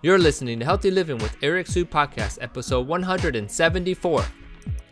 [0.00, 4.24] You're listening to Healthy Living with Eric Sue Podcast, episode 174.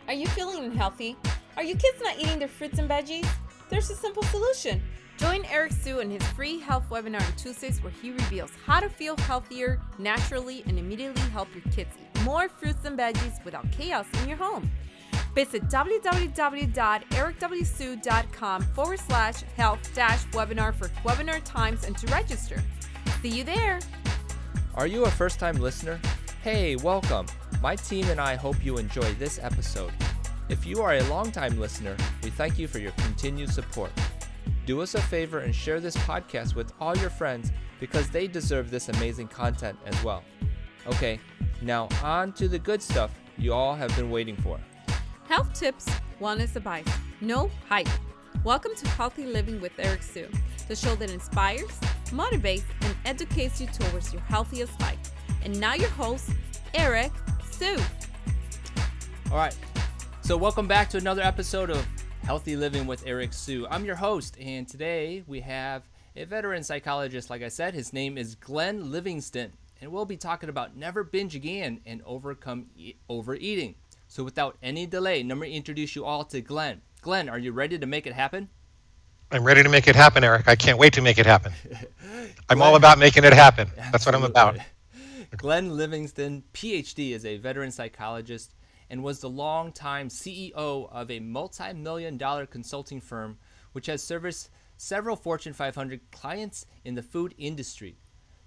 [0.09, 1.15] Are you feeling unhealthy?
[1.55, 3.25] Are your kids not eating their fruits and veggies?
[3.69, 4.83] There's a simple solution.
[5.15, 8.89] Join Eric Sue in his free health webinar on Tuesdays where he reveals how to
[8.89, 14.07] feel healthier naturally and immediately help your kids eat more fruits and veggies without chaos
[14.21, 14.69] in your home.
[15.33, 22.61] Visit www.ericwsue.com forward slash health dash webinar for webinar times and to register.
[23.21, 23.79] See you there.
[24.77, 25.99] Are you a first time listener?
[26.43, 27.25] Hey, welcome.
[27.63, 29.91] My team and I hope you enjoy this episode.
[30.49, 33.89] If you are a long-time listener, we thank you for your continued support.
[34.67, 38.69] Do us a favor and share this podcast with all your friends because they deserve
[38.69, 40.23] this amazing content as well.
[40.85, 41.19] Okay,
[41.63, 44.59] now on to the good stuff you all have been waiting for.
[45.27, 45.87] Health tips,
[46.21, 46.85] wellness advice,
[47.19, 47.89] no hype.
[48.43, 50.29] Welcome to Healthy Living with Eric Sue,
[50.67, 51.69] the show that inspires,
[52.11, 54.97] motivates, and educates you towards your healthiest life.
[55.43, 56.29] And now your host,
[56.73, 57.11] Eric
[57.49, 57.77] Sue.
[59.31, 59.57] All right,
[60.21, 61.85] so welcome back to another episode of
[62.23, 63.67] Healthy Living with Eric Sue.
[63.69, 65.83] I'm your host, and today we have
[66.15, 67.29] a veteran psychologist.
[67.29, 71.35] Like I said, his name is Glenn Livingston, and we'll be talking about never binge
[71.35, 73.75] again and overcome e- overeating.
[74.07, 76.81] So, without any delay, let me introduce you all to Glenn.
[77.07, 78.49] Glenn, are you ready to make it happen?
[79.31, 80.49] I'm ready to make it happen, Eric.
[80.49, 81.53] I can't wait to make it happen.
[82.49, 83.71] I'm all about making it happen.
[83.93, 84.57] That's what I'm about.
[85.37, 88.55] Glenn Livingston, PhD, is a veteran psychologist
[88.89, 93.37] and was the longtime CEO of a multi million dollar consulting firm
[93.71, 97.95] which has serviced several Fortune 500 clients in the food industry.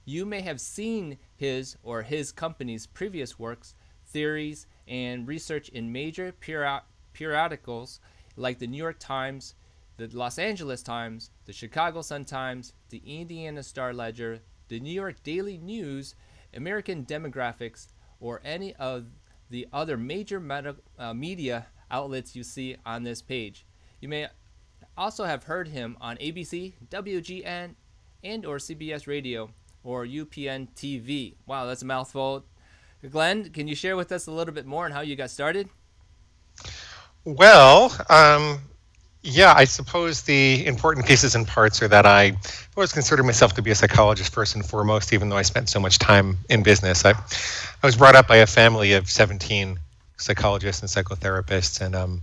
[0.04, 3.74] You may have seen his or his company's previous works,
[4.04, 6.82] theories, and research in major period-
[7.14, 8.00] periodicals
[8.40, 9.54] like the New York Times,
[9.96, 15.22] the Los Angeles Times, the Chicago Sun Times, the Indiana Star Ledger, the New York
[15.22, 16.14] Daily News,
[16.54, 19.06] American Demographics, or any of
[19.50, 23.66] the other major meta, uh, media outlets you see on this page.
[24.00, 24.28] You may
[24.96, 27.74] also have heard him on ABC, WGN,
[28.22, 29.50] and or CBS Radio
[29.82, 31.34] or UPN TV.
[31.46, 32.44] Wow, that's a mouthful.
[33.10, 35.68] Glenn, can you share with us a little bit more on how you got started?
[37.24, 38.60] Well, um,
[39.22, 42.32] yeah, I suppose the important pieces and parts are that I
[42.76, 45.78] always considered myself to be a psychologist first and foremost, even though I spent so
[45.78, 47.04] much time in business.
[47.04, 49.78] I, I was brought up by a family of 17
[50.16, 52.22] psychologists and psychotherapists and um,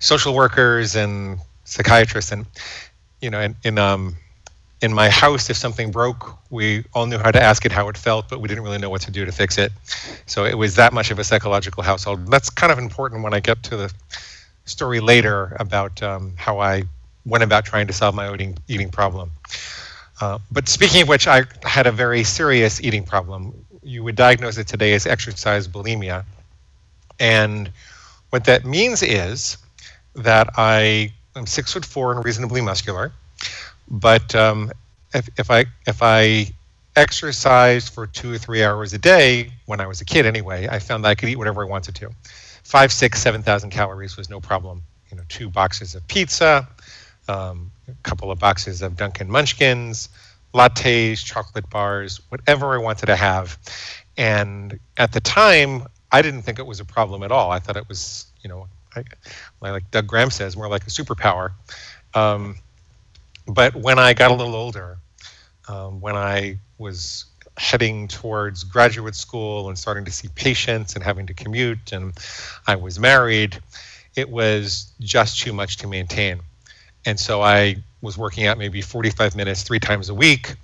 [0.00, 2.32] social workers and psychiatrists.
[2.32, 2.46] And,
[3.20, 4.16] you know, in, in, um,
[4.80, 7.96] in my house, if something broke, we all knew how to ask it how it
[7.96, 9.72] felt, but we didn't really know what to do to fix it.
[10.26, 12.26] So it was that much of a psychological household.
[12.28, 13.92] That's kind of important when I get to the
[14.66, 16.84] story later about um, how I
[17.24, 19.32] went about trying to solve my eating, eating problem.
[20.20, 23.52] Uh, but speaking of which, I had a very serious eating problem.
[23.82, 26.24] You would diagnose it today as exercise bulimia.
[27.18, 27.70] And
[28.30, 29.56] what that means is
[30.14, 33.12] that I am six foot four and reasonably muscular.
[33.90, 34.70] But um,
[35.14, 36.46] if, if I if I
[36.96, 40.78] exercised for two or three hours a day when I was a kid, anyway, I
[40.78, 42.10] found that I could eat whatever I wanted to
[42.68, 44.82] five, six, seven thousand calories was no problem.
[45.10, 46.68] You know, two boxes of pizza,
[47.26, 50.10] um, a couple of boxes of Dunkin' Munchkins,
[50.52, 53.58] lattes, chocolate bars, whatever I wanted to have.
[54.18, 57.50] And at the time, I didn't think it was a problem at all.
[57.50, 58.68] I thought it was, you know,
[59.62, 61.52] like Doug Graham says, more like a superpower.
[62.12, 62.56] Um,
[63.48, 64.98] but when I got a little older,
[65.68, 67.26] um, when I was
[67.58, 72.12] heading towards graduate school and starting to see patients and having to commute and
[72.66, 73.58] I was married,
[74.14, 76.40] it was just too much to maintain.
[77.04, 80.54] And so I was working out maybe 45 minutes three times a week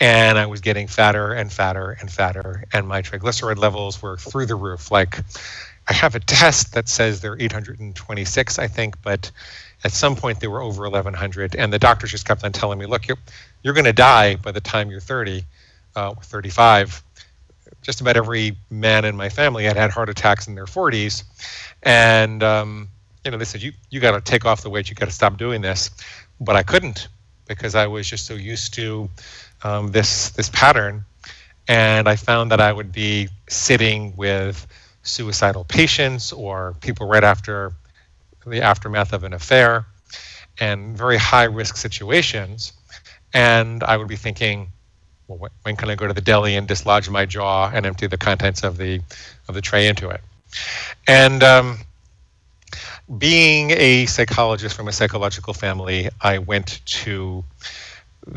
[0.00, 4.46] and I was getting fatter and fatter and fatter and my triglyceride levels were through
[4.46, 5.18] the roof like
[5.88, 9.30] I have a test that says they're 826 I think but
[9.84, 12.86] at some point they were over 1100 and the doctors just kept on telling me
[12.86, 13.18] look you're,
[13.62, 15.44] you're going to die by the time you're 30
[15.94, 17.02] uh, 35,
[17.82, 21.24] just about every man in my family had had heart attacks in their 40s,
[21.82, 22.88] and um,
[23.24, 25.12] you know they said you you got to take off the weight, you got to
[25.12, 25.90] stop doing this,
[26.40, 27.08] but I couldn't
[27.46, 29.08] because I was just so used to
[29.64, 31.04] um, this this pattern,
[31.68, 34.66] and I found that I would be sitting with
[35.02, 37.72] suicidal patients or people right after
[38.46, 39.86] the aftermath of an affair
[40.60, 42.72] and very high risk situations
[43.34, 44.68] and i would be thinking
[45.28, 48.18] well, when can I go to the deli and dislodge my jaw and empty the
[48.18, 49.00] contents of the
[49.48, 50.20] of the tray into it?
[51.06, 51.78] And um,
[53.18, 57.44] being a psychologist from a psychological family, I went to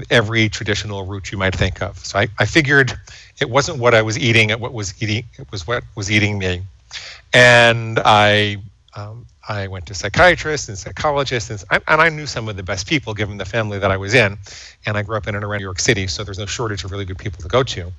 [0.10, 1.98] every traditional route you might think of.
[2.00, 2.98] So I, I figured
[3.40, 5.26] It wasn't what I was eating; it what was eating.
[5.38, 6.62] It was what was eating me.
[7.34, 8.58] And I
[8.96, 12.88] um, I went to psychiatrists and psychologists, and, and I knew some of the best
[12.88, 14.38] people given the family that I was in.
[14.86, 16.92] And I grew up in and around New York City, so there's no shortage of
[16.92, 17.92] really good people to go to.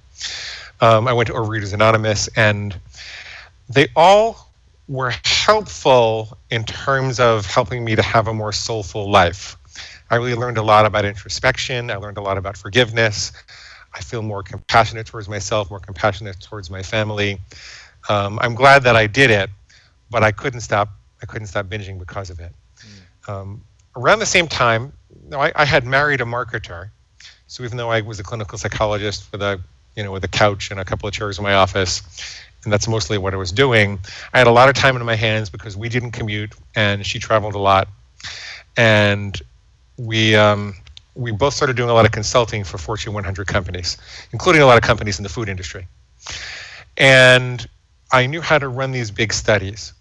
[0.81, 2.77] Um, I went to Overeaters Anonymous, and
[3.69, 4.53] they all
[4.89, 9.57] were helpful in terms of helping me to have a more soulful life.
[10.11, 11.91] I really learned a lot about introspection.
[11.91, 13.33] I learned a lot about forgiveness.
[13.93, 17.39] I feel more compassionate towards myself, more compassionate towards my family.
[18.09, 19.51] Um, I'm glad that I did it,
[20.11, 20.91] but I couldn't stop.
[21.23, 22.53] I couldn't stop binging because of it.
[23.27, 23.33] Mm.
[23.33, 23.65] Um,
[23.97, 24.93] around the same time,
[25.29, 26.91] know, I, I, had married a marketer,
[27.47, 29.61] so even though I was a clinical psychologist with a
[29.95, 32.03] you know with a couch and a couple of chairs in my office,
[32.65, 33.99] and that's mostly what I was doing,
[34.33, 37.19] I had a lot of time in my hands because we didn't commute and she
[37.19, 37.89] traveled a lot,
[38.77, 39.41] and
[39.97, 40.35] we.
[40.35, 40.75] Um,
[41.19, 43.97] we both started doing a lot of consulting for Fortune 100 companies,
[44.33, 45.89] including a lot of companies in the food industry.
[46.99, 47.67] And
[48.13, 49.95] I knew how to run these big studies.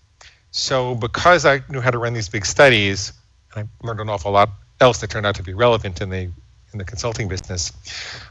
[0.57, 3.11] So because I knew how to run these big studies,
[3.53, 6.29] and I learned an awful lot else that turned out to be relevant in the
[6.71, 7.73] in the consulting business.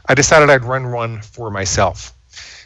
[0.09, 2.13] I decided I'd run one for myself.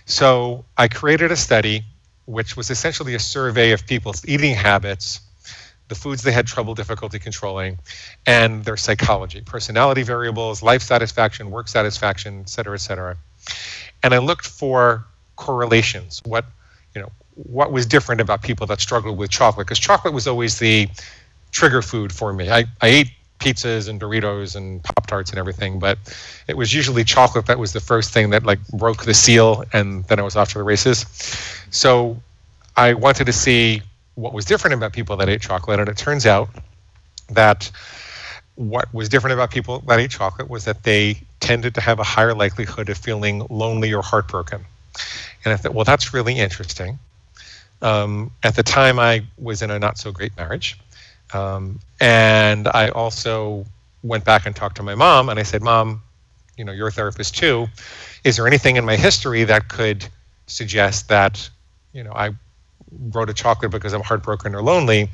[0.05, 1.83] So I created a study
[2.23, 5.19] which was essentially a survey of people's eating habits,
[5.89, 7.79] the foods they had trouble difficulty controlling,
[8.25, 13.17] and their psychology, personality variables, life satisfaction, work satisfaction, et cetera, et cetera.
[14.03, 15.03] And I looked for
[15.35, 16.45] correlations, what
[16.95, 17.11] you know,
[17.43, 19.67] what was different about people that struggled with chocolate?
[19.67, 20.89] Because chocolate was always the
[21.51, 22.49] trigger food for me.
[22.49, 25.97] I, I ate pizzas and Doritos and Pop Tarts and everything, but
[26.47, 30.03] it was usually chocolate that was the first thing that like broke the seal, and
[30.05, 31.05] then I was off to the races.
[31.71, 32.21] So
[32.75, 33.81] I wanted to see
[34.15, 36.49] what was different about people that ate chocolate, and it turns out
[37.29, 37.71] that
[38.55, 42.03] what was different about people that ate chocolate was that they tended to have a
[42.03, 44.65] higher likelihood of feeling lonely or heartbroken.
[45.45, 46.99] And I thought, well, that's really interesting.
[47.81, 50.77] Um, at the time, I was in a not so great marriage.
[51.33, 53.65] Um, and I also
[54.03, 56.01] went back and talked to my mom, and I said, Mom,
[56.57, 57.67] you know, you're a therapist too.
[58.23, 60.07] Is there anything in my history that could
[60.47, 61.49] suggest that,
[61.93, 62.31] you know, I
[62.91, 65.09] wrote a chocolate because I'm heartbroken or lonely?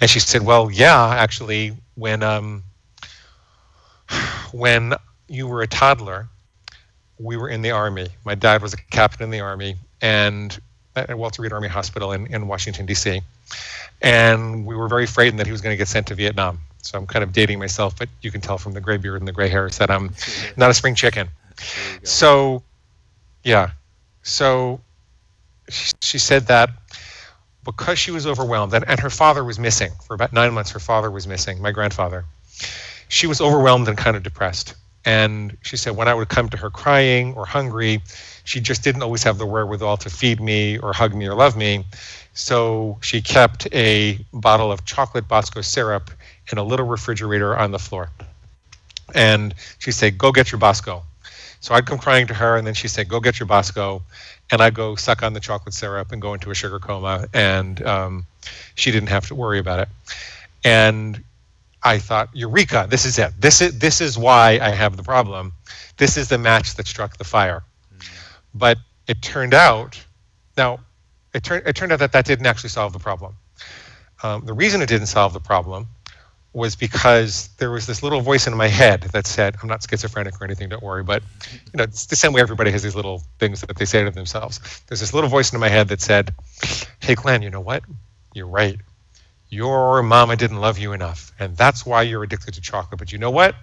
[0.00, 2.62] And she said, Well, yeah, actually, when um,
[4.52, 4.94] when
[5.28, 6.28] you were a toddler,
[7.18, 8.08] we were in the army.
[8.24, 10.60] My dad was a captain in the army and
[10.96, 13.22] at Walter Reed Army Hospital in, in Washington, D.C.
[14.00, 16.60] And we were very frightened that he was going to get sent to Vietnam.
[16.82, 19.28] So I'm kind of dating myself, but you can tell from the gray beard and
[19.28, 20.14] the gray hairs that I'm
[20.56, 21.28] not a spring chicken.
[22.02, 22.62] So,
[23.44, 23.70] yeah.
[24.22, 24.80] So
[25.68, 26.70] she, she said that
[27.64, 30.80] because she was overwhelmed, and, and her father was missing for about nine months, her
[30.80, 32.24] father was missing, my grandfather.
[33.08, 34.74] She was overwhelmed and kind of depressed.
[35.04, 38.00] And she said, when I would come to her crying or hungry,
[38.44, 41.56] she just didn't always have the wherewithal to feed me or hug me or love
[41.56, 41.84] me.
[42.34, 46.10] So she kept a bottle of chocolate Bosco syrup
[46.50, 48.10] in a little refrigerator on the floor.
[49.14, 51.02] And she said, Go get your Bosco.
[51.60, 54.02] So I'd come crying to her, and then she said, Go get your Bosco.
[54.50, 57.26] And I'd go suck on the chocolate syrup and go into a sugar coma.
[57.32, 58.26] And um,
[58.74, 59.88] she didn't have to worry about it.
[60.64, 61.22] And
[61.84, 63.32] I thought, Eureka, this is it.
[63.38, 65.52] This is this is why I have the problem.
[65.96, 67.64] This is the match that struck the fire.
[67.94, 68.08] Mm.
[68.54, 70.00] But it turned out,
[70.56, 70.80] now,
[71.34, 73.34] it turned it turned out that that didn't actually solve the problem.
[74.22, 75.88] Um, the reason it didn't solve the problem
[76.52, 80.40] was because there was this little voice in my head that said, "I'm not schizophrenic
[80.40, 80.68] or anything.
[80.68, 83.76] Don't worry." But you know, it's the same way everybody has these little things that
[83.76, 84.60] they say to themselves.
[84.86, 86.32] There's this little voice in my head that said,
[87.00, 87.82] "Hey, Glenn, you know what?
[88.34, 88.78] You're right
[89.52, 92.98] your mama didn't love you enough and that's why you're addicted to chocolate.
[92.98, 93.54] But you know what?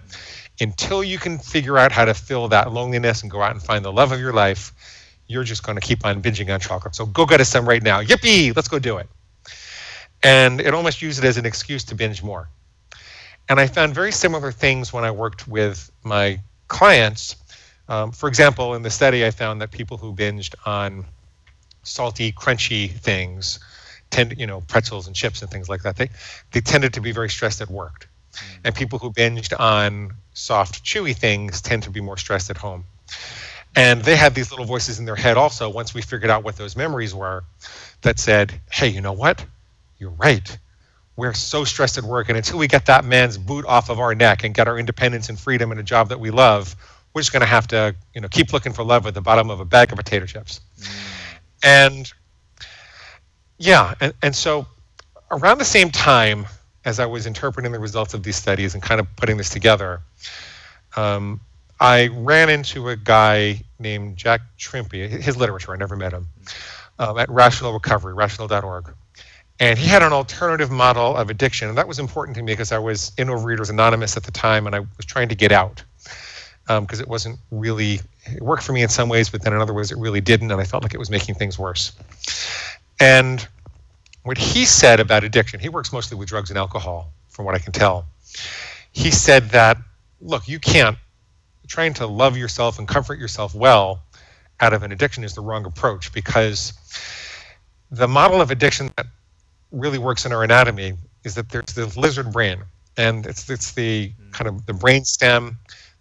[0.60, 3.84] Until you can figure out how to fill that loneliness and go out and find
[3.84, 4.72] the love of your life
[5.30, 6.94] you're just going to keep on binging on chocolate.
[6.96, 8.02] So go get us some right now.
[8.02, 8.54] Yippee!
[8.54, 9.08] Let's go do it.
[10.24, 12.48] And it almost used it as an excuse to binge more.
[13.48, 17.36] And i found very similar things when i worked with my clients.
[17.88, 21.04] Um, for example in the study i found that people who binged on
[21.82, 23.58] salty crunchy things
[24.10, 26.10] tend you know pretzels and chips and things like that they
[26.52, 28.08] they tended to be very stressed at work.
[28.32, 28.60] Mm.
[28.66, 32.84] and people who binged on soft chewy things tend to be more stressed at home.
[33.74, 36.54] And they had these little voices in their head also once we figured out what
[36.54, 37.42] those memories were
[38.02, 39.44] that said hey you know what?
[39.98, 40.56] You're right.
[41.16, 44.14] We're so stressed at work and until we get that man's boot off of our
[44.14, 46.76] neck and get our independence and freedom and a job that we love
[47.12, 49.50] we're just going to have to you know keep looking for love at the bottom
[49.50, 50.60] of a bag of potato chips.
[50.78, 51.38] Mm.
[51.64, 52.12] and
[53.60, 54.66] yeah, and, and so
[55.30, 56.46] around the same time
[56.84, 60.00] as I was interpreting the results of these studies and kind of putting this together,
[60.96, 61.40] um,
[61.78, 66.26] I ran into a guy named Jack Trimpey, his literature, I never met him,
[66.98, 68.94] um, at Rational Recovery, rational.org.
[69.60, 71.68] And he had an alternative model of addiction.
[71.68, 74.66] And that was important to me because I was in Overeaters Anonymous at the time
[74.66, 75.82] and I was trying to get out
[76.66, 79.60] because um, it wasn't really, it worked for me in some ways, but then in
[79.60, 80.50] other ways it really didn't.
[80.50, 81.92] And I felt like it was making things worse.
[83.00, 83.46] And
[84.22, 87.58] what he said about addiction, he works mostly with drugs and alcohol, from what I
[87.58, 88.06] can tell.
[88.92, 89.78] He said that,
[90.20, 90.98] look, you can't,
[91.66, 94.02] trying to love yourself and comfort yourself well
[94.60, 96.74] out of an addiction is the wrong approach because
[97.90, 99.06] the model of addiction that
[99.72, 102.58] really works in our anatomy is that there's the lizard brain,
[102.96, 104.30] and it's it's the hmm.
[104.30, 105.58] kind of the brain stem,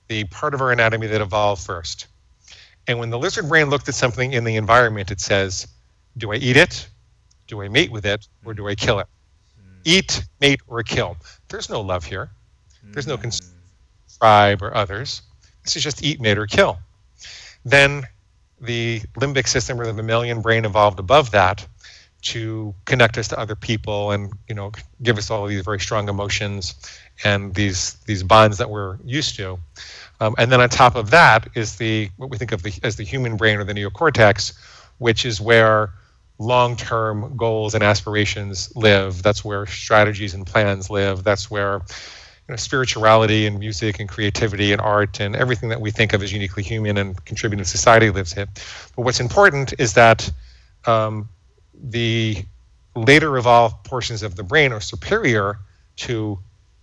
[0.08, 2.08] the part of our anatomy that evolved first.
[2.88, 5.68] And when the lizard brain looked at something in the environment, it says,
[6.18, 6.88] "Do I eat it?
[7.48, 9.08] Do I mate with it, or do I kill it?
[9.84, 12.30] Eat, mate, or kill." There's no love here.
[12.84, 13.54] There's no cons-
[14.20, 15.22] tribe or others.
[15.64, 16.80] This is just eat, mate, or kill.
[17.66, 18.08] Then
[18.62, 21.66] the limbic system or the mammalian brain evolved above that
[22.22, 26.10] to connect us to other people and you know give us all these very strong
[26.10, 26.76] emotions
[27.24, 29.58] and these these bonds that we're used to
[30.20, 32.98] um, and then on top of that is the what we think of the, as
[32.98, 34.52] the human brain or the neocortex
[35.00, 35.92] which is where
[36.38, 39.22] long-term goals and aspirations live.
[39.22, 41.24] That's where strategies and plans live.
[41.24, 45.92] That's where you know, spirituality and music and creativity and art and everything that we
[45.92, 48.48] think of as uniquely human and contributing to society lives here.
[48.96, 50.32] But what's important is that
[50.86, 51.30] um,
[51.74, 52.46] the
[52.96, 55.60] later evolved portions of the brain are superior
[55.98, 56.40] to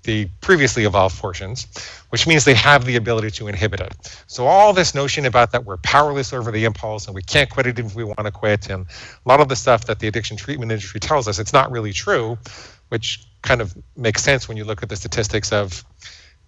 [0.06, 1.66] the previously evolved portions,
[2.10, 4.24] which means they have the ability to inhibit it.
[4.26, 7.66] So all this notion about that we're powerless over the impulse and we can't quit
[7.66, 10.36] it if we want to quit, and a lot of the stuff that the addiction
[10.36, 12.38] treatment industry tells us, it's not really true,
[12.88, 15.84] which kind of makes sense when you look at the statistics of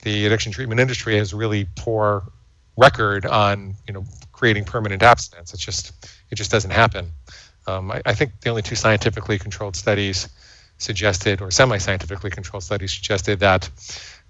[0.03, 2.23] the addiction treatment industry has really poor
[2.77, 5.53] record on you know creating permanent abstinence.
[5.53, 5.93] It just
[6.31, 7.11] it just doesn't happen.
[7.67, 10.29] Um, I, I, think the only two scientifically controlled studies
[10.79, 13.69] suggested, or semi scientifically controlled studies suggested, that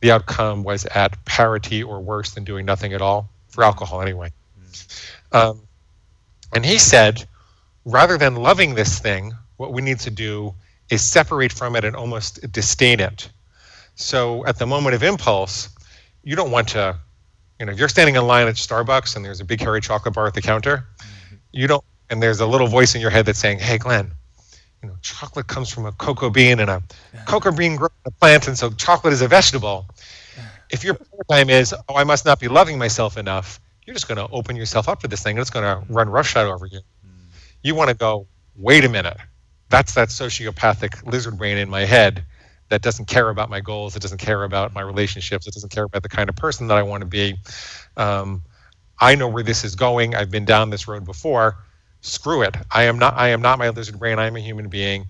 [0.01, 4.33] the outcome was at parity or worse than doing nothing at all, for alcohol anyway.
[5.33, 5.61] Um,
[6.55, 7.27] and he said,
[7.85, 10.55] rather than loving this thing, what we need to do
[10.91, 13.29] is separate from it and almost disdain it.
[13.95, 15.69] So at the moment of impulse,
[16.23, 16.97] you don't want to,
[17.59, 20.15] you know, if you're standing in line at Starbucks and there's a big hairy chocolate
[20.15, 21.37] bar at the counter, mm-hmm.
[21.53, 24.13] you don't and there's a little voice in your head that's saying, "Hey, Glenn,
[24.83, 26.83] you know, chocolate comes from a cocoa bean, and a
[27.27, 29.87] cocoa bean grows in a plant, and so chocolate is a vegetable."
[30.71, 34.19] If your paradigm is, "Oh, I must not be loving myself enough," you're just going
[34.19, 36.81] to open yourself up to this thing, and it's going to run roughshod over you.
[37.63, 39.17] You want to go, "Wait a minute."
[39.71, 42.25] That's that sociopathic lizard brain in my head
[42.69, 43.97] that doesn't care about my goals.
[43.97, 45.47] It doesn't care about my relationships.
[45.47, 47.37] It doesn't care about the kind of person that I want to be.
[47.97, 48.43] Um,
[49.01, 50.15] I know where this is going.
[50.15, 51.57] I've been down this road before
[52.01, 52.57] screw it.
[52.71, 54.19] I am not I am not my lizard brain.
[54.19, 55.07] I am a human being.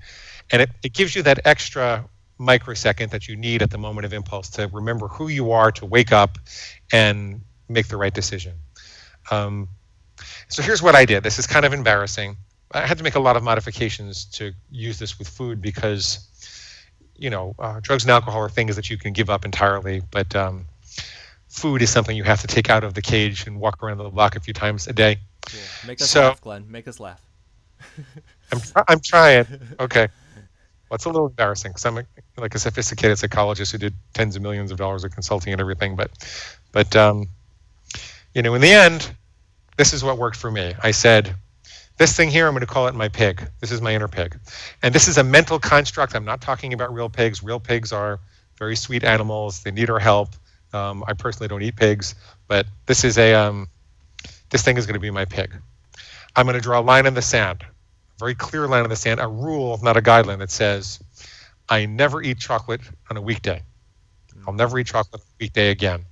[0.51, 4.13] And it, it gives you that extra microsecond that you need at the moment of
[4.13, 6.39] impulse to remember who you are, to wake up
[6.93, 8.55] and make the right decision.
[9.31, 9.69] Um,
[10.49, 11.23] so here's what I did.
[11.23, 12.37] This is kind of embarrassing.
[12.73, 16.27] I had to make a lot of modifications to use this with food because,
[17.17, 20.03] you know, uh, drugs and alcohol are things that you can give up entirely.
[20.11, 20.67] But um,
[21.49, 24.09] food is something you have to take out of the cage and walk around the
[24.09, 25.19] block a few times a day.
[25.53, 25.61] Yeah.
[25.87, 26.71] Make us so, laugh, Glenn.
[26.71, 27.21] Make us laugh.
[28.53, 29.47] I'm, I'm trying.
[29.81, 30.09] Okay.
[30.89, 32.05] Well, it's a little embarrassing because I'm a,
[32.39, 35.97] like a sophisticated psychologist who did tens of millions of dollars of consulting and everything.
[35.97, 36.11] But,
[36.73, 37.27] but um,
[38.35, 39.11] you know, in the end,
[39.77, 40.75] this is what worked for me.
[40.83, 41.35] I said,
[41.99, 43.49] this thing here, I'm going to call it my pig.
[43.61, 44.39] This is my inner pig.
[44.83, 46.15] And this is a mental construct.
[46.15, 47.43] I'm not talking about real pigs.
[47.43, 48.21] Real pigs are
[48.57, 49.63] very sweet animals.
[49.63, 50.31] They need our help.
[50.73, 52.15] Um, I personally don't eat pigs,
[52.47, 53.69] but this is a um,
[54.51, 55.55] this thing is going to be my pig.
[56.35, 58.97] I'm going to draw a line in the sand, a very clear line in the
[58.97, 61.01] sand, a rule, not a guideline that says,
[61.69, 63.63] I never eat chocolate on a weekday.
[64.47, 66.05] I'll never eat chocolate on a weekday again.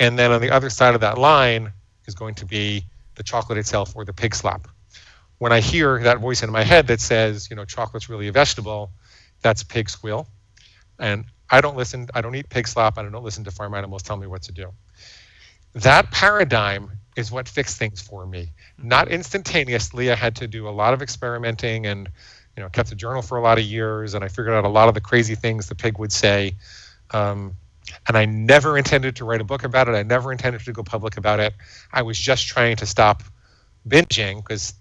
[0.00, 1.72] And then on the other side of that line
[2.06, 2.84] is going to be
[3.16, 4.68] the chocolate itself or the pig slap.
[5.38, 8.32] When I hear that voice in my head that says, you know, chocolate's really a
[8.32, 8.90] vegetable,
[9.42, 10.26] that's pig squeal.
[10.98, 14.02] And I don't listen, I don't eat pig slap, I don't listen to farm animals
[14.02, 14.72] tell me what to do.
[15.74, 18.52] That paradigm is what fixed things for me.
[18.80, 20.12] Not instantaneously.
[20.12, 22.08] I had to do a lot of experimenting and
[22.56, 24.68] you know kept a journal for a lot of years and I figured out a
[24.68, 26.54] lot of the crazy things the pig would say.
[27.10, 27.54] Um,
[28.06, 29.96] and I never intended to write a book about it.
[29.96, 31.54] I never intended to go public about it.
[31.92, 33.24] I was just trying to stop
[33.88, 34.74] binging because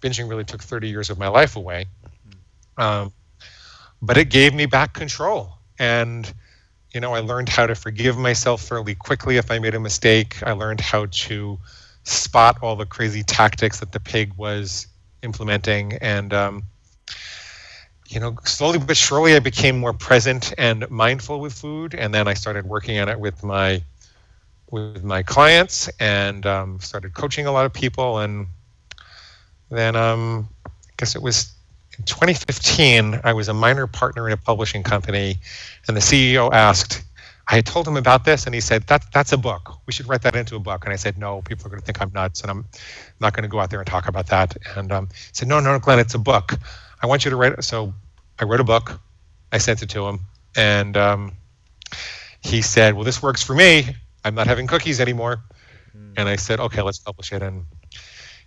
[0.00, 1.86] binging really took 30 years of my life away.
[2.76, 3.12] Um,
[4.02, 5.58] but it gave me back control.
[5.78, 6.32] And
[6.92, 10.42] you know, I learned how to forgive myself fairly quickly if I made a mistake.
[10.44, 11.58] I learned how to
[12.04, 14.86] spot all the crazy tactics that the pig was
[15.22, 15.94] implementing.
[15.94, 16.62] And, um,
[18.08, 21.94] you know, slowly but surely I became more present and mindful with food.
[21.94, 23.82] And then I started working on it with my
[24.70, 28.18] with my clients and um, started coaching a lot of people.
[28.18, 28.46] And
[29.70, 31.54] then um, I guess it was
[31.98, 35.36] in 2015, I was a minor partner in a publishing company,
[35.86, 37.04] and the CEO asked,
[37.46, 39.78] I had told him about this, and he said, that, That's a book.
[39.86, 40.84] We should write that into a book.
[40.84, 42.64] And I said, No, people are going to think I'm nuts, and I'm
[43.20, 44.56] not going to go out there and talk about that.
[44.76, 46.54] And um, he said, No, no, Glenn, it's a book.
[47.02, 47.62] I want you to write it.
[47.64, 47.92] So
[48.38, 49.00] I wrote a book,
[49.52, 50.20] I sent it to him,
[50.56, 51.32] and um,
[52.40, 53.94] he said, Well, this works for me.
[54.24, 55.42] I'm not having cookies anymore.
[55.96, 56.14] Mm.
[56.16, 57.42] And I said, Okay, let's publish it.
[57.42, 57.66] And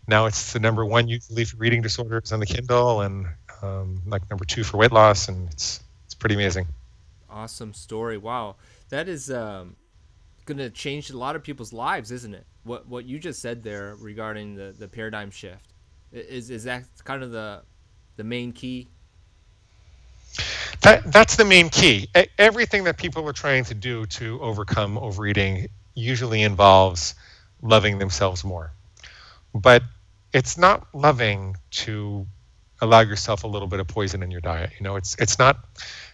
[0.07, 3.27] now it's the number one usually for reading disorders on the Kindle, and
[3.61, 6.67] um, like number two for weight loss, and it's it's pretty amazing.
[7.29, 8.17] Awesome story!
[8.17, 8.55] Wow,
[8.89, 9.75] that is um,
[10.45, 12.45] going to change a lot of people's lives, isn't it?
[12.63, 15.73] What what you just said there regarding the, the paradigm shift
[16.11, 17.61] is is that kind of the
[18.15, 18.89] the main key?
[20.81, 22.07] That that's the main key.
[22.37, 27.15] Everything that people are trying to do to overcome overeating usually involves
[27.61, 28.71] loving themselves more,
[29.53, 29.83] but
[30.33, 32.27] it's not loving to
[32.81, 34.71] allow yourself a little bit of poison in your diet.
[34.77, 35.57] You know, it's it's not.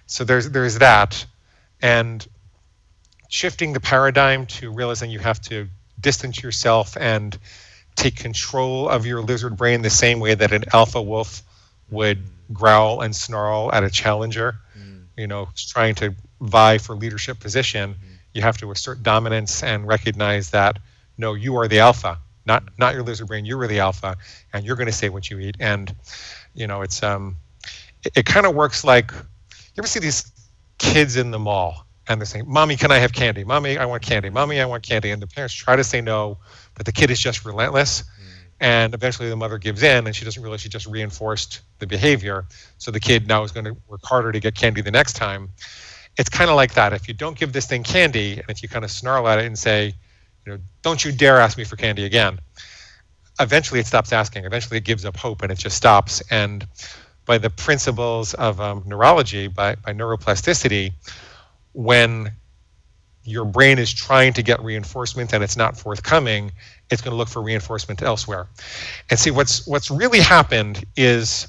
[0.06, 1.26] So there's there's that,
[1.82, 2.26] and
[3.34, 5.68] shifting the paradigm to realizing you have to
[6.00, 7.36] distance yourself and
[7.96, 11.42] take control of your lizard brain the same way that an alpha wolf
[11.90, 12.20] would
[12.54, 14.54] growl and snarl at a challenger.
[14.78, 15.06] Mm.
[15.18, 17.96] You know, trying to vie for leadership position.
[17.96, 17.98] Mm.
[18.36, 20.78] You have to assert dominance and recognize that
[21.18, 23.46] no, you are the alpha not not your lizard brain.
[23.46, 24.18] You were the alpha,
[24.52, 25.56] and you're going to say what you eat.
[25.60, 25.96] And
[26.54, 27.38] you know, it's um,
[28.04, 30.32] it, it kind of works like you ever see these
[30.78, 33.44] kids in the mall and they're saying, "Mommy, can I have candy?
[33.44, 34.30] Mommy, I want candy.
[34.30, 36.38] Mommy, I want candy." And the parents try to say no,
[36.76, 38.02] but the kid is just relentless.
[38.02, 38.06] Mm.
[38.60, 42.46] And eventually, the mother gives in, and she doesn't realize she just reinforced the behavior.
[42.78, 45.50] So the kid now is going to work harder to get candy the next time.
[46.18, 46.94] It's kind of like that.
[46.94, 49.46] If you don't give this thing candy, and if you kind of snarl at it
[49.46, 49.94] and say,
[50.46, 52.40] you know, don't you dare ask me for candy again.
[53.40, 54.46] Eventually, it stops asking.
[54.46, 56.22] Eventually, it gives up hope and it just stops.
[56.30, 56.68] And
[57.26, 60.94] by the principles of um, neurology, by, by neuroplasticity,
[61.74, 62.32] when
[63.26, 66.52] your brain is trying to get reinforcement and it's not forthcoming,
[66.90, 68.48] it's going to look for reinforcement elsewhere.
[69.10, 71.48] And see, what's what's really happened is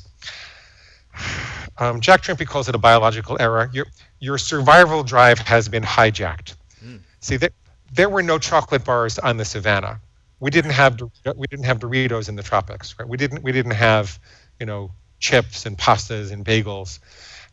[1.78, 3.70] um, Jack Trimpey calls it a biological error.
[3.72, 3.86] Your
[4.20, 6.54] your survival drive has been hijacked.
[6.84, 7.00] Mm.
[7.20, 7.52] See that
[7.92, 10.00] there were no chocolate bars on the savannah.
[10.40, 11.00] We didn't have
[11.36, 12.94] we didn't have Doritos in the tropics.
[12.98, 13.08] Right?
[13.08, 14.18] We didn't we didn't have
[14.60, 16.98] you know chips and pastas and bagels.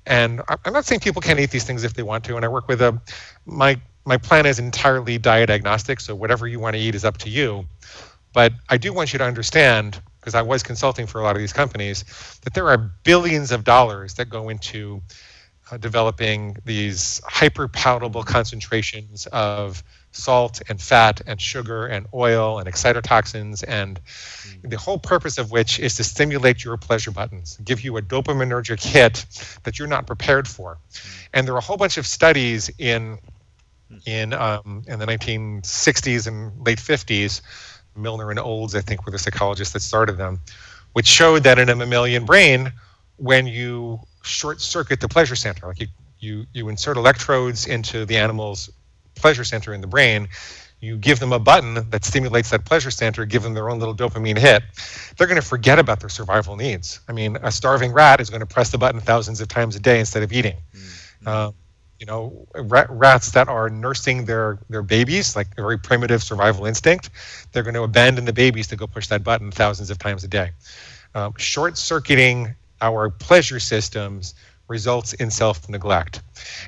[0.06, 2.36] And I'm not saying people can't eat these things if they want to.
[2.36, 3.00] And I work with a
[3.46, 7.18] my my plan is entirely diet agnostic, so whatever you want to eat is up
[7.20, 7.66] to you.
[8.34, 11.40] But I do want you to understand, because I was consulting for a lot of
[11.40, 12.04] these companies,
[12.44, 15.02] that there are billions of dollars that go into
[15.70, 22.68] uh, developing these hyper palatable concentrations of salt and fat and sugar and oil and
[22.68, 24.70] excitotoxins and mm.
[24.70, 28.84] the whole purpose of which is to stimulate your pleasure buttons give you a dopaminergic
[28.84, 29.26] hit
[29.64, 31.28] that you're not prepared for mm.
[31.34, 33.18] and there are a whole bunch of studies in
[33.92, 34.08] mm.
[34.08, 37.42] in um, in the 1960s and late 50s
[37.96, 40.40] milner and olds i think were the psychologists that started them
[40.94, 42.72] which showed that in a mammalian brain
[43.18, 45.88] when you short circuit the pleasure center like you
[46.22, 48.70] you, you insert electrodes into the animal's
[49.16, 50.28] pleasure center in the brain,
[50.80, 53.96] you give them a button that stimulates that pleasure center, give them their own little
[53.96, 54.64] dopamine hit,
[55.16, 57.00] they're going to forget about their survival needs.
[57.08, 59.80] I mean, a starving rat is going to press the button thousands of times a
[59.80, 60.58] day instead of eating.
[60.76, 61.28] Mm-hmm.
[61.28, 61.52] Uh,
[62.00, 66.66] you know, rat, rats that are nursing their their babies, like a very primitive survival
[66.66, 67.12] instinct,
[67.52, 70.28] they're going to abandon the babies to go push that button thousands of times a
[70.28, 70.50] day.
[71.14, 74.34] Um, short circuiting our pleasure systems
[74.72, 76.22] results in self-neglect.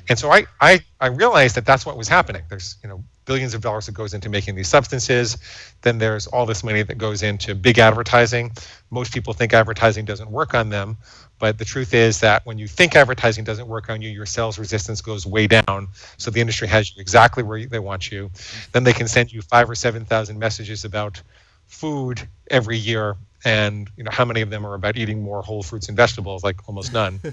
[0.08, 2.42] And so I, I, I realized that that's what was happening.
[2.48, 5.38] There's you know billions of dollars that goes into making these substances.
[5.82, 8.52] Then there's all this money that goes into big advertising.
[8.90, 10.98] Most people think advertising doesn't work on them,
[11.38, 14.58] but the truth is that when you think advertising doesn't work on you, your sales
[14.58, 15.88] resistance goes way down.
[16.18, 18.30] So the industry has you exactly where they want you.
[18.72, 21.22] Then they can send you five or seven thousand messages about
[21.66, 25.62] food every year and you know how many of them are about eating more whole
[25.62, 26.42] fruits and vegetables?
[26.44, 27.20] Like almost none.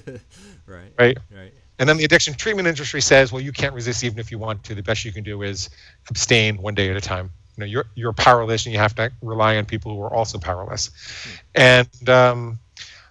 [0.68, 1.18] Right right?
[1.32, 1.54] right.
[1.80, 4.64] And then the addiction treatment industry says well you can't resist even if you want
[4.66, 4.76] to.
[4.76, 5.70] The best you can do is
[6.10, 7.32] abstain one day at a time.
[7.58, 10.38] You know you're you're powerless and you have to rely on people who are also
[10.40, 10.90] powerless.
[11.24, 11.32] Hmm.
[11.56, 12.60] and um,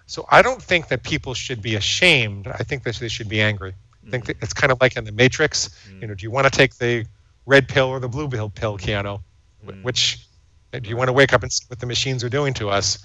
[0.05, 2.47] so i don't think that people should be ashamed.
[2.47, 3.73] I think that they should be angry.
[4.07, 5.69] I think that it's kind of like in the Matrix.
[6.01, 7.05] You know, do you want to take the
[7.45, 9.21] red pill or the blue pill, pill Keanu?
[9.65, 10.25] Wh- Which
[10.71, 12.99] do you want to wake up and see what the machines are doing to us?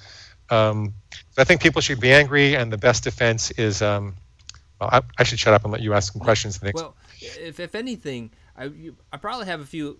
[0.50, 0.94] Um,
[1.30, 3.82] so I think people should be angry, and the best defense is.
[3.82, 4.14] Um,
[4.80, 6.60] well, I, I should shut up and let you ask some questions.
[6.62, 9.98] Well, if, if anything, I, you, I probably have a few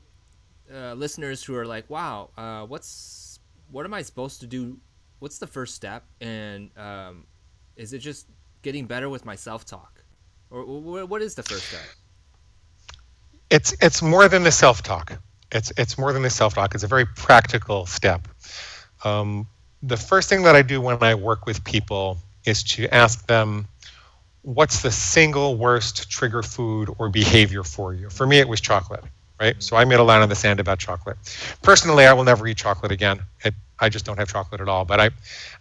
[0.72, 4.78] uh, listeners who are like, "Wow, uh, what's what am I supposed to do?
[5.18, 6.04] What's the first step?
[6.20, 7.24] And um,
[7.76, 8.26] is it just
[8.62, 10.04] getting better with my self-talk,
[10.50, 11.86] or wh- what is the first step?"
[13.50, 15.18] it's it's more than the self talk.
[15.52, 16.74] It's it's more than the self talk.
[16.74, 18.28] It's a very practical step.
[19.04, 19.46] Um,
[19.82, 23.66] the first thing that I do when I work with people is to ask them,
[24.42, 29.04] "What's the single worst trigger food or behavior for you?" For me, it was chocolate.
[29.38, 29.62] Right.
[29.62, 31.18] So I made a line in the sand about chocolate.
[31.62, 33.20] Personally, I will never eat chocolate again.
[33.44, 34.86] It, I just don't have chocolate at all.
[34.86, 35.10] But I,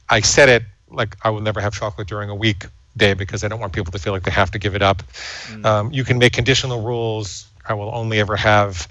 [0.10, 3.50] I said it like I will never have chocolate during a week day because I
[3.50, 5.04] don't want people to feel like they have to give it up.
[5.66, 7.48] Um, you can make conditional rules.
[7.68, 8.88] I will only ever have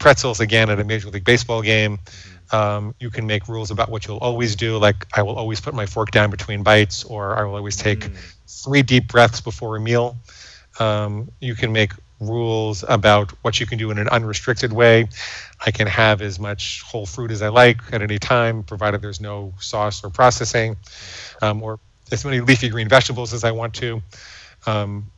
[0.00, 2.00] pretzels again at a Major League Baseball game.
[2.52, 5.72] Um, you can make rules about what you'll always do, like I will always put
[5.72, 8.10] my fork down between bites, or I will always take
[8.48, 10.16] three deep breaths before a meal.
[10.80, 15.08] Um, you can make rules about what you can do in an unrestricted way.
[15.64, 19.20] I can have as much whole fruit as I like at any time, provided there's
[19.20, 20.76] no sauce or processing,
[21.40, 21.78] um, or
[22.10, 24.02] as many leafy green vegetables as I want to.
[24.66, 25.10] Um,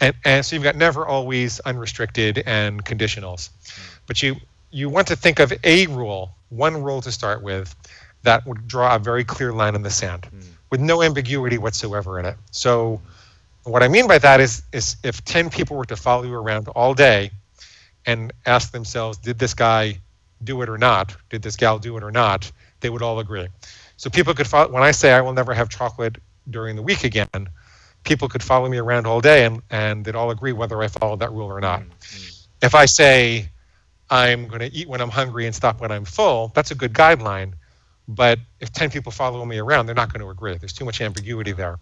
[0.00, 3.50] and, and so you've got never always unrestricted and conditionals
[4.06, 4.36] but you
[4.70, 7.74] you want to think of a rule one rule to start with
[8.22, 10.40] that would draw a very clear line in the sand hmm.
[10.70, 12.36] with no ambiguity whatsoever in it.
[12.50, 13.00] So
[13.64, 16.68] what i mean by that is is if 10 people were to follow you around
[16.68, 17.30] all day
[18.04, 19.98] and ask themselves did this guy
[20.42, 21.16] do it or not?
[21.30, 22.50] Did this gal do it or not?
[22.80, 23.48] they would all agree.
[23.96, 26.18] So people could follow when i say i will never have chocolate
[26.50, 27.48] during the week again
[28.04, 31.20] people could follow me around all day and, and they'd all agree whether I followed
[31.20, 31.80] that rule or not.
[31.80, 32.28] Hmm, hmm.
[32.62, 33.48] If I say
[34.10, 36.92] I'm going to eat when I'm hungry and stop when I'm full, that's a good
[36.92, 37.54] guideline.
[38.06, 40.56] But if 10 people follow me around, they're not going to agree.
[40.58, 41.78] There's too much ambiguity there.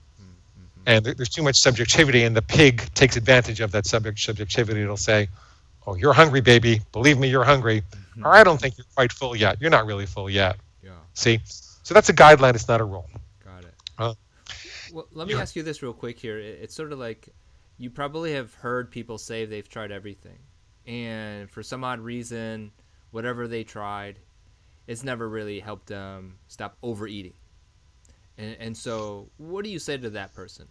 [0.84, 4.82] And there's too much subjectivity, and the pig takes advantage of that subject subjectivity.
[4.82, 5.28] It'll say,
[5.86, 6.80] Oh, you're hungry, baby.
[6.92, 7.82] Believe me, you're hungry.
[8.24, 9.60] Or I don't think you're quite full yet.
[9.60, 10.56] You're not really full yet.
[10.82, 11.40] Yeah, See?
[11.44, 13.08] So that's a guideline, it's not a rule.
[13.44, 13.74] got it.
[13.98, 14.14] Uh,
[14.92, 16.38] well, let me ask you this real quick here.
[16.38, 17.28] It's sort of like
[17.78, 20.38] you probably have heard people say they've tried everything,
[20.86, 22.72] and for some odd reason,
[23.10, 24.18] whatever they tried,
[24.86, 27.34] it's never really helped them stop overeating.
[28.38, 30.66] And, and so, what do you say to that person?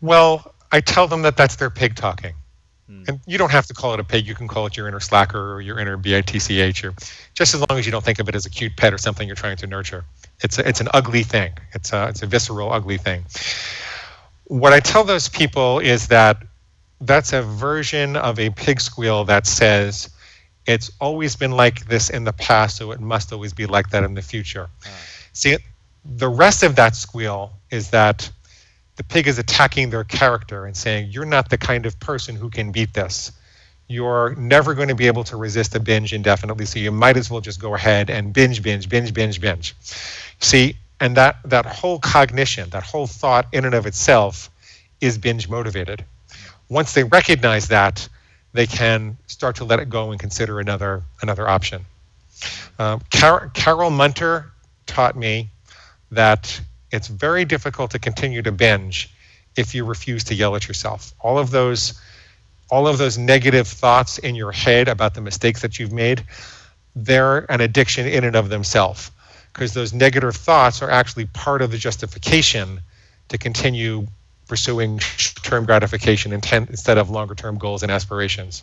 [0.00, 2.34] Well, I tell them that that's their pig talking.
[2.86, 3.04] Hmm.
[3.06, 4.26] And you don't have to call it a pig.
[4.26, 6.94] You can call it your inner slacker or your inner bitch, or
[7.34, 9.26] just as long as you don't think of it as a cute pet or something
[9.26, 10.04] you're trying to nurture.
[10.42, 11.52] It's a, it's an ugly thing.
[11.72, 13.24] It's a it's a visceral, ugly thing.
[14.44, 16.42] What I tell those people is that
[17.00, 20.10] that's a version of a pig squeal that says
[20.66, 24.04] it's always been like this in the past, so it must always be like that
[24.04, 24.68] in the future.
[25.32, 25.56] See,
[26.04, 28.30] the rest of that squeal is that
[28.96, 32.50] the pig is attacking their character and saying, You're not the kind of person who
[32.50, 33.32] can beat this.
[33.88, 37.30] You're never going to be able to resist a binge indefinitely, so you might as
[37.30, 39.74] well just go ahead and binge, binge, binge, binge, binge.
[40.38, 44.50] See, and that, that whole cognition, that whole thought in and of itself
[45.00, 46.04] is binge motivated.
[46.70, 48.08] Once they recognize that,
[48.52, 51.84] they can start to let it go and consider another another option.
[52.78, 54.50] Um, Car- Carol Munter
[54.86, 55.50] taught me
[56.10, 59.12] that it's very difficult to continue to binge
[59.56, 61.12] if you refuse to yell at yourself.
[61.20, 62.00] All of those
[62.70, 66.24] all of those negative thoughts in your head about the mistakes that you've made,
[66.94, 69.10] they're an addiction in and of themselves
[69.52, 72.80] because those negative thoughts are actually part of the justification
[73.28, 74.06] to continue
[74.50, 78.62] pursuing short term gratification intent instead of longer term goals and aspirations.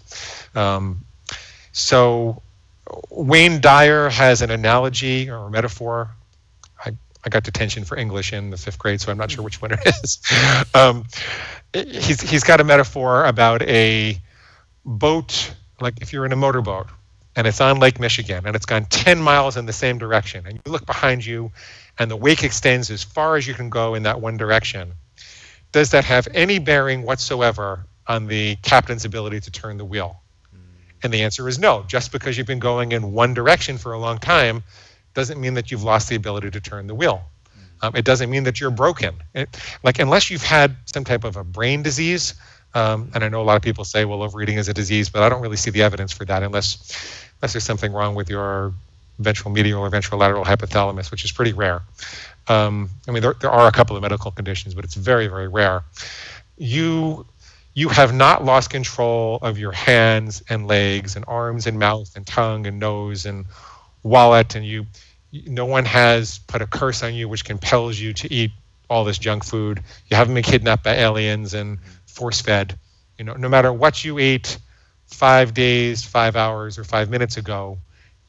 [0.53, 1.05] Um,
[1.71, 2.43] so
[3.09, 6.09] Wayne Dyer has an analogy or a metaphor.
[6.85, 6.91] I,
[7.25, 9.71] I got detention for English in the fifth grade, so I'm not sure which one
[9.73, 10.21] it is.
[10.75, 11.05] Um,
[11.73, 14.19] he's, he's got a metaphor about a
[14.85, 16.87] boat, like if you're in a motorboat
[17.35, 20.59] and it's on Lake Michigan and it's gone 10 miles in the same direction, and
[20.65, 21.51] you look behind you
[21.97, 24.93] and the wake extends as far as you can go in that one direction.
[25.71, 30.21] Does that have any bearing whatsoever on the captain's ability to turn the wheel?
[31.03, 31.83] And the answer is no.
[31.87, 34.63] Just because you've been going in one direction for a long time
[35.13, 37.23] doesn't mean that you've lost the ability to turn the wheel.
[37.81, 39.15] Um, it doesn't mean that you're broken.
[39.35, 39.49] It,
[39.83, 42.33] like unless you've had some type of a brain disease,
[42.73, 45.21] um, and I know a lot of people say, well, overeating is a disease, but
[45.21, 48.73] I don't really see the evidence for that unless unless there's something wrong with your
[49.19, 51.81] ventral medial or ventral lateral hypothalamus, which is pretty rare.
[52.49, 55.47] Um, I mean, there, there are a couple of medical conditions, but it's very, very
[55.47, 55.83] rare.
[56.57, 57.25] you
[57.73, 62.25] you have not lost control of your hands and legs and arms and mouth and
[62.27, 63.45] tongue and nose and
[64.03, 64.85] wallet and you
[65.47, 68.51] no one has put a curse on you which compels you to eat
[68.89, 69.83] all this junk food.
[70.09, 72.77] You haven't been kidnapped by aliens and force fed
[73.17, 74.57] you know no matter what you ate
[75.07, 77.79] five days five hours or five minutes ago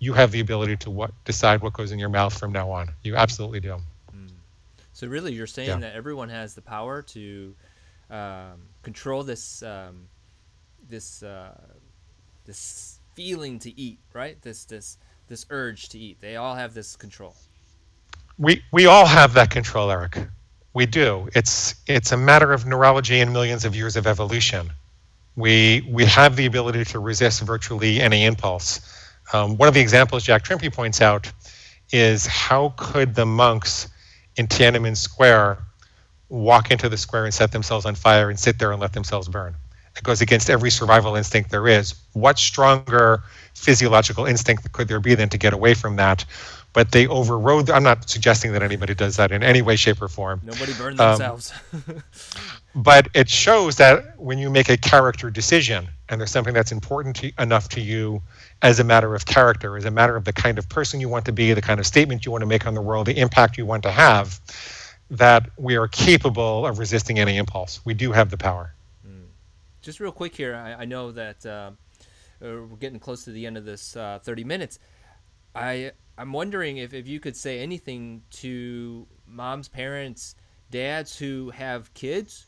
[0.00, 2.90] you have the ability to what decide what goes in your mouth from now on.
[3.02, 3.78] You absolutely do
[4.98, 5.76] so really you're saying yeah.
[5.76, 7.54] that everyone has the power to
[8.10, 10.08] um, control this um,
[10.88, 11.56] this uh,
[12.44, 14.42] this feeling to eat right?
[14.42, 16.20] This this this urge to eat.
[16.20, 17.36] They all have this control.
[18.38, 20.18] We we all have that control eric.
[20.74, 21.28] We do.
[21.32, 24.72] It's it's a matter of neurology and millions of years of evolution.
[25.36, 28.80] We we have the ability to resist virtually any impulse.
[29.32, 31.30] Um, one of the examples jack trimpey points out
[31.92, 33.86] is how could the monks
[34.38, 35.58] in tiananmen square
[36.28, 39.28] walk into the square and set themselves on fire and sit there and let themselves
[39.28, 39.54] burn.
[39.96, 41.94] It goes against every survival instinct there is.
[42.12, 43.22] What stronger
[43.54, 46.24] physiological instinct could there be than to get away from that?
[46.72, 47.70] But they overrode.
[47.70, 50.40] I'm not suggesting that anybody does that in any way, shape, or form.
[50.44, 51.52] Nobody burned themselves.
[51.72, 52.02] Um,
[52.74, 57.16] but it shows that when you make a character decision and there's something that's important
[57.16, 58.22] to, enough to you
[58.62, 61.26] as a matter of character, as a matter of the kind of person you want
[61.26, 63.58] to be, the kind of statement you want to make on the world, the impact
[63.58, 64.40] you want to have,
[65.10, 67.80] that we are capable of resisting any impulse.
[67.84, 68.74] We do have the power.
[69.06, 69.26] Mm.
[69.82, 71.72] Just real quick here, I, I know that uh, uh,
[72.40, 74.78] we're getting close to the end of this uh, 30 minutes.
[75.54, 80.34] I I'm wondering if, if you could say anything to moms, parents,
[80.70, 82.46] dads who have kids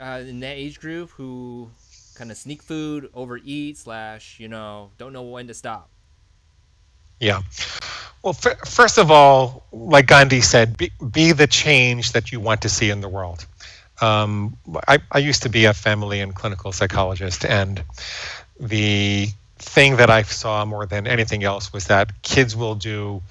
[0.00, 1.70] uh, in that age group who
[2.18, 5.88] kind of sneak food, overeat, slash, you know, don't know when to stop.
[7.20, 7.42] Yeah.
[8.22, 12.62] Well, f- first of all, like Gandhi said, be, be, the change that you want
[12.62, 13.46] to see in the world.
[14.00, 17.82] Um, I, I used to be a family and clinical psychologist, and
[18.60, 19.28] the
[19.58, 23.22] thing that I saw more than anything else was that kids will do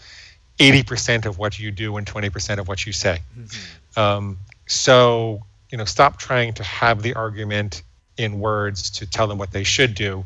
[0.59, 3.19] 80% of what you do and 20% of what you say.
[3.37, 3.99] Mm-hmm.
[3.99, 7.81] Um, so, you know, stop trying to have the argument
[8.17, 10.25] in words to tell them what they should do.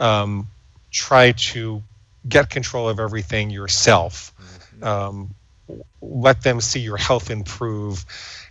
[0.00, 0.48] Um,
[0.90, 1.82] try to
[2.28, 4.32] get control of everything yourself.
[4.40, 4.84] Mm-hmm.
[4.84, 5.34] Um,
[6.00, 8.04] let them see your health improve,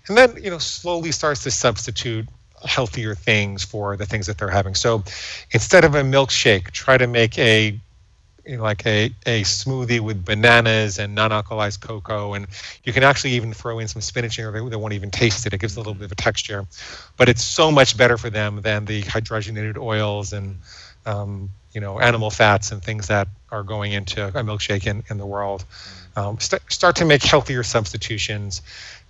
[0.08, 2.28] and then you know slowly starts to substitute
[2.65, 4.76] healthier things for the things that they're having.
[4.76, 5.04] So
[5.52, 7.80] instead of a milkshake, try to make a
[8.56, 12.48] like a, a smoothie with bananas and non-alkalized cocoa and
[12.84, 15.54] you can actually even throw in some spinach in there they, won't even taste it.
[15.54, 16.66] It gives a little bit of a texture.
[17.18, 20.58] But it's so much better for them than the hydrogenated oils and
[21.06, 25.18] um, you know animal fats and things that are going into a milkshake in, in
[25.18, 25.66] the world.
[26.16, 28.62] Um, st- start to make healthier substitutions.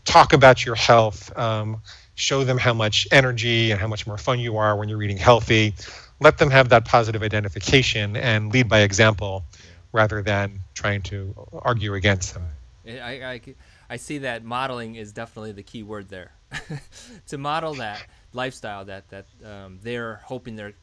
[0.05, 1.37] Talk about your health.
[1.37, 1.81] Um,
[2.15, 5.17] show them how much energy and how much more fun you are when you're eating
[5.17, 5.75] healthy
[6.19, 9.45] let them have that positive identification and lead by example
[9.91, 12.43] rather than trying to argue against them.
[12.87, 13.41] I, I,
[13.89, 16.31] I see that modeling is definitely the key word there.
[17.27, 20.73] to model that lifestyle that, that um, they're hoping their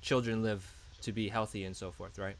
[0.00, 0.66] children live
[1.02, 2.36] to be healthy and so forth, right?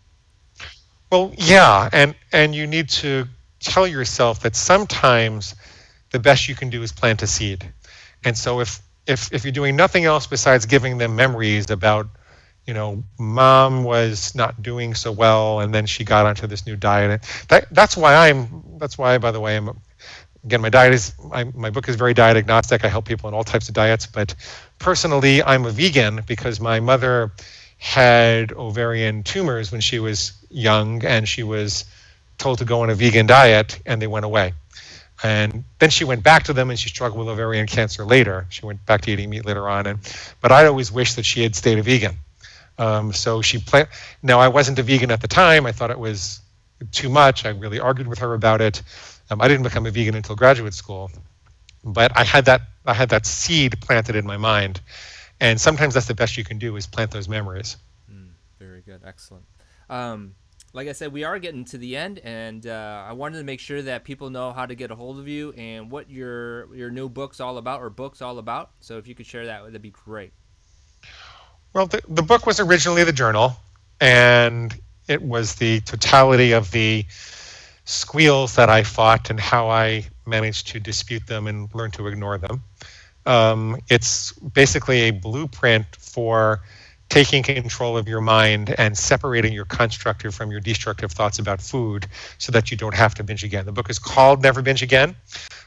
[1.10, 3.26] Well, yeah, and and you need to
[3.58, 5.54] tell yourself that sometimes
[6.10, 7.68] the best you can do is plant a seed.
[8.24, 12.08] And so if if if you're doing nothing else besides giving them memories about
[12.66, 16.76] you know, mom was not doing so well, and then she got onto this new
[16.76, 17.22] diet.
[17.48, 18.62] That, that's why I'm.
[18.78, 19.70] That's why, by the way, I'm.
[20.44, 21.12] Again, my diet is.
[21.24, 22.84] My, my book is very diet agnostic.
[22.84, 24.34] I help people in all types of diets, but
[24.78, 27.32] personally, I'm a vegan because my mother
[27.78, 31.86] had ovarian tumors when she was young, and she was
[32.38, 34.52] told to go on a vegan diet, and they went away.
[35.22, 38.46] And then she went back to them, and she struggled with ovarian cancer later.
[38.48, 39.98] She went back to eating meat later on, and
[40.40, 42.16] but I always wish that she had stayed a vegan
[42.78, 43.62] um, so she.
[44.22, 45.66] Now I wasn't a vegan at the time.
[45.66, 46.40] I thought it was
[46.92, 47.44] too much.
[47.44, 48.82] I really argued with her about it.
[49.30, 51.10] Um, I didn't become a vegan until graduate school,
[51.84, 54.80] but I had that I had that seed planted in my mind,
[55.40, 57.76] and sometimes that's the best you can do is plant those memories.
[58.12, 59.44] Mm, very good, excellent.
[59.88, 60.34] Um,
[60.72, 63.60] like I said, we are getting to the end, and uh, I wanted to make
[63.60, 66.90] sure that people know how to get a hold of you and what your your
[66.90, 68.70] new book's all about or books all about.
[68.80, 70.32] So if you could share that, that'd be great.
[71.72, 73.56] Well, the, the book was originally the journal,
[74.00, 74.74] and
[75.08, 77.04] it was the totality of the
[77.84, 82.38] squeals that I fought and how I managed to dispute them and learn to ignore
[82.38, 82.62] them.
[83.26, 86.60] Um, it's basically a blueprint for
[87.08, 92.06] taking control of your mind and separating your constructive from your destructive thoughts about food
[92.38, 93.66] so that you don't have to binge again.
[93.66, 95.16] The book is called Never Binge Again.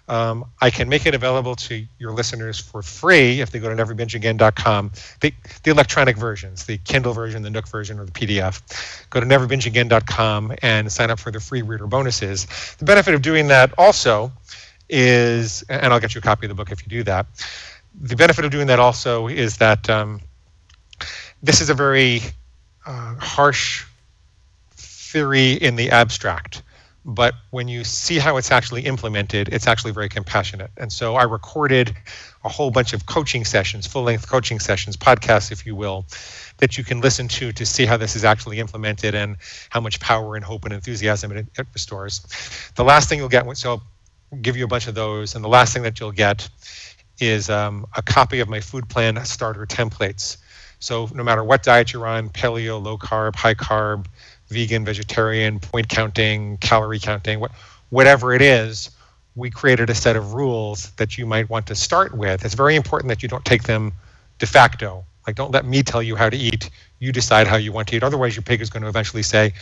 [0.10, 3.84] Um, I can make it available to your listeners for free if they go to
[3.84, 4.92] neverbingeagain.com.
[5.22, 9.10] The, the electronic versions, the Kindle version, the Nook version, or the PDF.
[9.10, 12.48] Go to neverbingeagain.com and sign up for the free reader bonuses.
[12.80, 14.32] The benefit of doing that also
[14.90, 17.26] is, and I'll get you a copy of the book if you do that.
[18.02, 20.20] The benefit of doing that also is that um,
[21.42, 22.22] this is a very
[22.86, 23.86] uh, harsh
[24.76, 26.62] theory in the abstract
[27.06, 30.72] but when you see how it's actually implemented, it's actually very compassionate.
[30.78, 31.94] And so I recorded
[32.46, 36.06] a whole bunch of coaching sessions, full length coaching sessions, podcasts, if you will,
[36.58, 39.38] that you can listen to to see how this is actually implemented and
[39.70, 42.22] how much power and hope and enthusiasm it, it restores.
[42.76, 45.50] The last thing you'll get, so I'll give you a bunch of those, and the
[45.50, 46.48] last thing that you'll get
[47.20, 50.38] is um, a copy of my food plan starter templates.
[50.80, 54.06] So no matter what diet you're on, paleo, low carb, high carb,
[54.54, 57.52] vegan, vegetarian, point counting, calorie counting, what,
[57.90, 58.92] whatever it is,
[59.36, 62.46] we created a set of rules that you might want to start with.
[62.46, 63.94] It's very important that you don't take them
[64.40, 65.06] de facto.
[65.26, 66.70] Like, don't let me tell you how to eat.
[67.00, 68.04] You decide how you want to eat.
[68.04, 69.54] Otherwise, your pig is going to eventually say,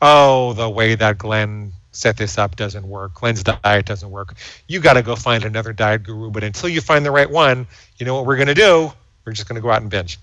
[0.00, 3.14] oh, the way that Glenn set this up doesn't work.
[3.14, 4.34] Glenn's diet doesn't work.
[4.68, 6.30] You got to go find another diet guru.
[6.30, 7.66] But until you find the right one,
[7.98, 8.92] you know what we're going to do?
[9.24, 10.18] We're just going to go out and binge.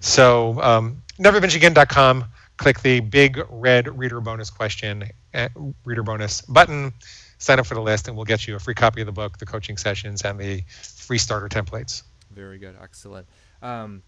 [0.00, 2.24] So, um, neverbingeagain.com
[2.58, 5.48] click the big red reader bonus question, uh,
[5.84, 6.92] reader bonus button,
[7.38, 9.38] sign up for the list, and we'll get you a free copy of the book,
[9.38, 12.02] the coaching sessions, and the free starter templates.
[12.30, 12.76] Very good.
[12.82, 13.26] Excellent.
[13.62, 14.02] Um,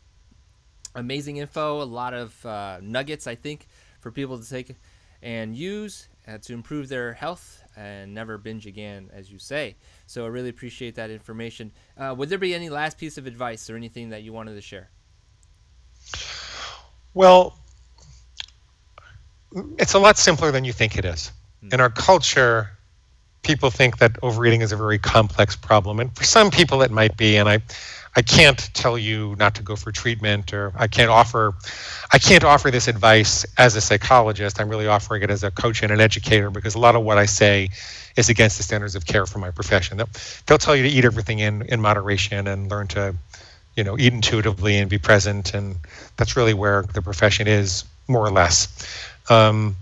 [0.94, 3.66] amazing info, a lot of uh, nuggets, I think,
[4.00, 4.76] for people to take
[5.22, 9.76] and use uh, to improve their health and never binge again, as you say.
[10.06, 11.72] So I really appreciate that information.
[11.96, 14.60] Uh, would there be any last piece of advice or anything that you wanted to
[14.60, 14.90] share?
[17.14, 17.56] Well,
[19.78, 21.32] it's a lot simpler than you think it is.
[21.64, 21.74] Mm.
[21.74, 22.70] In our culture,
[23.42, 27.16] people think that overeating is a very complex problem, and for some people it might
[27.16, 27.36] be.
[27.36, 27.60] And I,
[28.16, 31.54] I can't tell you not to go for treatment, or I can't offer,
[32.12, 34.60] I can't offer this advice as a psychologist.
[34.60, 37.18] I'm really offering it as a coach and an educator because a lot of what
[37.18, 37.70] I say
[38.16, 39.96] is against the standards of care for my profession.
[39.98, 40.08] They'll,
[40.46, 43.14] they'll tell you to eat everything in in moderation and learn to,
[43.76, 45.76] you know, eat intuitively and be present, and
[46.16, 48.68] that's really where the profession is more or less.
[49.30, 49.76] Um,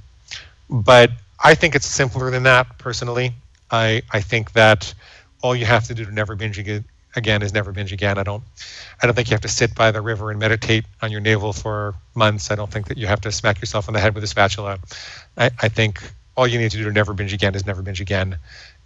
[0.71, 1.11] but
[1.43, 3.33] I think it's simpler than that, personally.
[3.71, 4.95] I, I think that
[5.43, 8.19] all you have to do to never binge again is never binge again.
[8.19, 8.43] I don't
[9.03, 11.53] I don't think you have to sit by the river and meditate on your navel
[11.53, 12.51] for months.
[12.51, 14.79] I don't think that you have to smack yourself on the head with a spatula.
[15.37, 16.03] I, I think
[16.37, 18.37] all you need to do to never binge again is never binge again.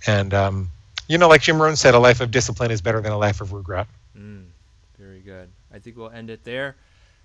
[0.06, 0.70] And um,
[1.08, 3.40] you know, like Jim Rohn said, a life of discipline is better than a life
[3.40, 3.86] of regret.
[4.16, 4.46] Mm,
[4.98, 5.48] very good.
[5.72, 6.76] I think we'll end it there.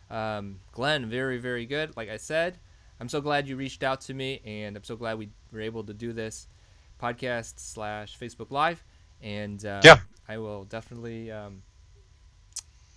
[0.09, 1.95] Um, Glenn, very, very good.
[1.95, 2.57] Like I said,
[2.99, 5.83] I'm so glad you reached out to me, and I'm so glad we were able
[5.83, 6.47] to do this
[7.01, 8.83] podcast slash Facebook Live.
[9.21, 11.61] And uh, yeah, I will definitely um,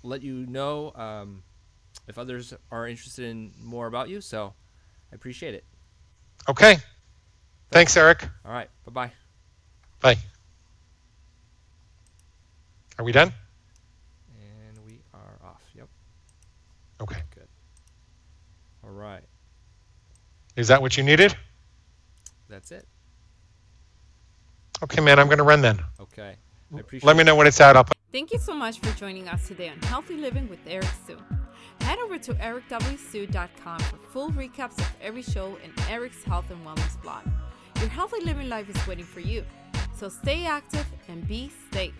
[0.03, 1.43] let you know um,
[2.09, 4.21] if others are interested in more about you.
[4.21, 4.55] So
[5.13, 5.65] I appreciate it.
[6.49, 6.79] Okay.
[7.71, 8.27] Thanks, Eric.
[8.45, 8.69] All right.
[8.85, 9.13] Bye-bye.
[10.01, 10.17] Bye.
[12.99, 13.33] Are we done?
[14.41, 15.63] And we are off.
[15.75, 15.89] Yep.
[17.03, 17.21] Okay.
[17.35, 17.49] Good.
[18.83, 19.23] All right.
[20.61, 21.35] Is that what you needed?
[22.51, 22.87] That's it.
[24.83, 25.81] Okay, man, I'm going to run then.
[25.99, 26.37] Okay.
[27.03, 27.77] Let me know when it's out.
[27.77, 31.17] I'll Thank you so much for joining us today on Healthy Living with Eric Sue.
[31.81, 37.01] Head over to ericwsue.com for full recaps of every show and Eric's health and wellness
[37.01, 37.25] blog.
[37.81, 39.45] Your healthy living life is waiting for you.
[39.97, 41.95] So stay active and be safe.